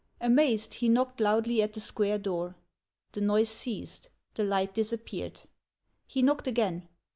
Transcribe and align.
Amazed, 0.19 0.73
he 0.73 0.89
knocked 0.89 1.19
loudly 1.19 1.61
at 1.61 1.73
the 1.73 1.79
square 1.79 2.17
door. 2.17 2.55
The 3.11 3.21
noise 3.21 3.49
ceased; 3.49 4.09
the 4.33 4.43
light 4.43 4.73
disappeared. 4.73 5.41
He 6.07 6.23
knocked 6.23 6.47
again. 6.47 6.87